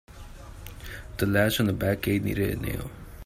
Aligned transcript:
The 1.17 1.27
latch 1.27 1.59
on 1.59 1.67
the 1.67 1.73
back 1.73 2.01
gate 2.01 2.23
needed 2.23 2.57
a 2.57 2.59
nail. 2.59 2.89